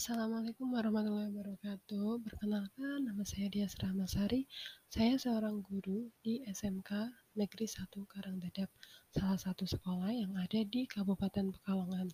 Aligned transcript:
Assalamualaikum 0.00 0.72
warahmatullahi 0.72 1.28
wabarakatuh. 1.28 2.24
Perkenalkan, 2.24 3.04
nama 3.04 3.20
saya 3.20 3.52
Dias 3.52 3.76
Rahmasari. 3.76 4.48
Saya 4.88 5.20
seorang 5.20 5.60
guru 5.60 6.08
di 6.24 6.40
SMK 6.48 7.12
Negeri 7.36 7.68
1 7.68 8.08
Karangdadap, 8.08 8.72
salah 9.12 9.36
satu 9.36 9.68
sekolah 9.68 10.08
yang 10.08 10.32
ada 10.40 10.64
di 10.64 10.88
Kabupaten 10.88 11.52
Pekalongan. 11.52 12.08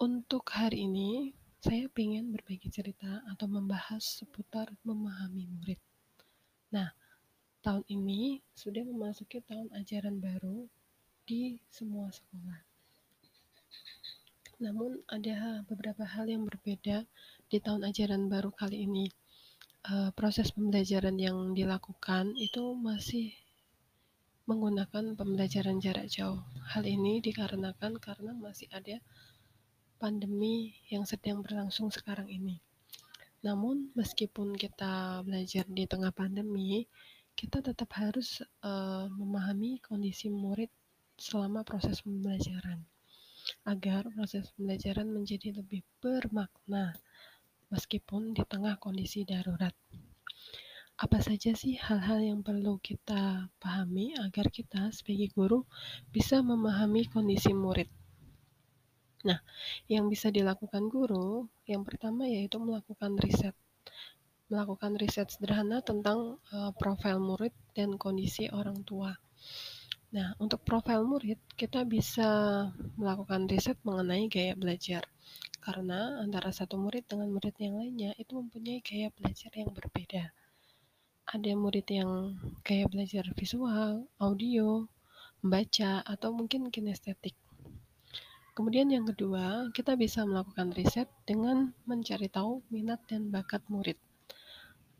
Untuk 0.00 0.48
hari 0.56 0.88
ini, 0.88 1.36
saya 1.60 1.92
ingin 2.00 2.32
berbagi 2.32 2.72
cerita 2.72 3.20
atau 3.28 3.44
membahas 3.44 4.00
seputar 4.00 4.72
memahami 4.88 5.44
murid. 5.52 5.80
Nah, 6.72 6.96
tahun 7.60 7.84
ini 7.92 8.40
sudah 8.56 8.88
memasuki 8.88 9.44
tahun 9.44 9.68
ajaran 9.76 10.16
baru 10.16 10.64
di 11.28 11.60
semua 11.68 12.08
sekolah. 12.08 12.71
Namun 14.62 15.02
ada 15.10 15.66
beberapa 15.66 16.06
hal 16.06 16.30
yang 16.30 16.46
berbeda 16.46 17.02
di 17.50 17.58
tahun 17.58 17.82
ajaran 17.82 18.30
baru 18.30 18.54
kali 18.54 18.86
ini. 18.86 19.10
Uh, 19.82 20.14
proses 20.14 20.54
pembelajaran 20.54 21.18
yang 21.18 21.50
dilakukan 21.50 22.38
itu 22.38 22.78
masih 22.78 23.34
menggunakan 24.46 25.18
pembelajaran 25.18 25.82
jarak 25.82 26.06
jauh. 26.06 26.46
Hal 26.70 26.86
ini 26.86 27.18
dikarenakan 27.18 27.98
karena 27.98 28.38
masih 28.38 28.70
ada 28.70 29.02
pandemi 29.98 30.78
yang 30.86 31.02
sedang 31.10 31.42
berlangsung 31.42 31.90
sekarang 31.90 32.30
ini. 32.30 32.62
Namun 33.42 33.90
meskipun 33.98 34.54
kita 34.54 35.26
belajar 35.26 35.66
di 35.66 35.90
tengah 35.90 36.14
pandemi, 36.14 36.86
kita 37.34 37.58
tetap 37.58 37.90
harus 37.98 38.46
uh, 38.62 39.10
memahami 39.10 39.82
kondisi 39.82 40.30
murid 40.30 40.70
selama 41.18 41.66
proses 41.66 42.06
pembelajaran 42.06 42.86
agar 43.62 44.10
proses 44.10 44.50
pembelajaran 44.54 45.06
menjadi 45.06 45.54
lebih 45.54 45.86
bermakna 46.02 46.98
meskipun 47.72 48.36
di 48.36 48.42
tengah 48.44 48.76
kondisi 48.76 49.24
darurat. 49.24 49.72
Apa 51.00 51.18
saja 51.24 51.56
sih 51.56 51.80
hal-hal 51.80 52.20
yang 52.20 52.40
perlu 52.44 52.78
kita 52.78 53.48
pahami 53.58 54.12
agar 54.20 54.52
kita 54.52 54.92
sebagai 54.92 55.32
guru 55.32 55.64
bisa 56.12 56.44
memahami 56.44 57.08
kondisi 57.08 57.50
murid? 57.56 57.88
Nah, 59.22 59.38
yang 59.86 60.10
bisa 60.10 60.28
dilakukan 60.34 60.90
guru, 60.90 61.46
yang 61.64 61.86
pertama 61.86 62.26
yaitu 62.26 62.58
melakukan 62.58 63.14
riset. 63.18 63.54
Melakukan 64.50 64.98
riset 65.00 65.32
sederhana 65.32 65.80
tentang 65.80 66.42
uh, 66.52 66.70
profil 66.76 67.22
murid 67.22 67.54
dan 67.72 67.96
kondisi 67.96 68.52
orang 68.52 68.84
tua. 68.84 69.16
Nah, 70.12 70.36
untuk 70.36 70.60
profil 70.60 71.08
murid, 71.08 71.40
kita 71.56 71.88
bisa 71.88 72.28
melakukan 73.00 73.48
riset 73.48 73.80
mengenai 73.80 74.28
gaya 74.28 74.52
belajar. 74.52 75.08
Karena 75.56 76.20
antara 76.20 76.52
satu 76.52 76.76
murid 76.76 77.08
dengan 77.08 77.32
murid 77.32 77.56
yang 77.56 77.80
lainnya 77.80 78.12
itu 78.20 78.36
mempunyai 78.36 78.84
gaya 78.84 79.08
belajar 79.08 79.48
yang 79.56 79.72
berbeda. 79.72 80.36
Ada 81.32 81.56
murid 81.56 81.88
yang 81.88 82.36
gaya 82.60 82.84
belajar 82.92 83.24
visual, 83.32 84.04
audio, 84.20 84.84
membaca, 85.40 86.04
atau 86.04 86.28
mungkin 86.36 86.68
kinestetik. 86.68 87.32
Kemudian 88.52 88.92
yang 88.92 89.08
kedua, 89.08 89.72
kita 89.72 89.96
bisa 89.96 90.28
melakukan 90.28 90.76
riset 90.76 91.08
dengan 91.24 91.72
mencari 91.88 92.28
tahu 92.28 92.60
minat 92.68 93.00
dan 93.08 93.32
bakat 93.32 93.64
murid. 93.72 93.96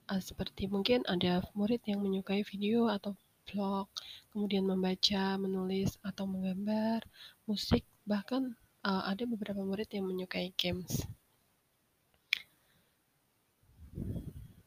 Ah, 0.08 0.24
seperti 0.24 0.72
mungkin 0.72 1.04
ada 1.04 1.44
murid 1.52 1.84
yang 1.84 2.00
menyukai 2.00 2.48
video 2.48 2.88
atau 2.88 3.12
vlog, 3.53 3.86
kemudian 4.33 4.64
membaca, 4.64 5.36
menulis, 5.36 6.00
atau 6.00 6.25
menggambar, 6.25 7.05
musik, 7.45 7.84
bahkan 8.09 8.56
uh, 8.83 9.05
ada 9.06 9.22
beberapa 9.28 9.62
murid 9.62 9.92
yang 9.92 10.09
menyukai 10.09 10.50
games. 10.56 11.05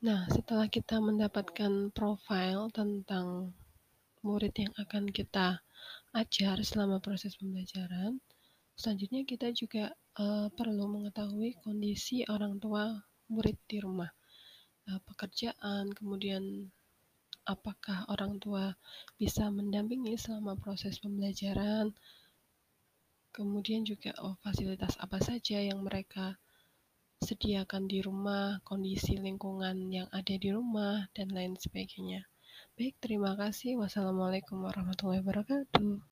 Nah, 0.06 0.30
setelah 0.30 0.70
kita 0.70 1.02
mendapatkan 1.02 1.90
profil 1.90 2.70
tentang 2.70 3.58
murid 4.22 4.54
yang 4.54 4.74
akan 4.78 5.10
kita 5.10 5.66
ajar 6.14 6.62
selama 6.62 7.02
proses 7.02 7.34
pembelajaran, 7.42 8.22
selanjutnya 8.78 9.26
kita 9.26 9.50
juga 9.50 9.98
uh, 10.22 10.48
perlu 10.54 10.86
mengetahui 10.94 11.58
kondisi 11.66 12.22
orang 12.30 12.62
tua 12.62 12.94
murid 13.34 13.58
di 13.66 13.82
rumah, 13.82 14.14
uh, 14.94 15.02
pekerjaan, 15.10 15.90
kemudian 15.98 16.70
apakah 17.46 18.10
orang 18.10 18.42
tua 18.42 18.74
bisa 19.16 19.48
mendampingi 19.54 20.18
selama 20.18 20.58
proses 20.58 20.98
pembelajaran, 21.00 21.94
kemudian 23.32 23.86
juga 23.86 24.12
oh, 24.20 24.36
fasilitas 24.42 24.98
apa 24.98 25.22
saja 25.22 25.62
yang 25.62 25.86
mereka 25.86 26.36
sediakan 27.24 27.88
di 27.88 28.04
rumah, 28.04 28.60
kondisi 28.68 29.16
lingkungan 29.16 29.88
yang 29.88 30.08
ada 30.12 30.36
di 30.36 30.50
rumah, 30.52 31.08
dan 31.16 31.32
lain 31.32 31.56
sebagainya. 31.56 32.28
Baik, 32.76 33.00
terima 33.00 33.40
kasih. 33.40 33.80
Wassalamualaikum 33.80 34.60
warahmatullahi 34.68 35.24
wabarakatuh. 35.24 36.04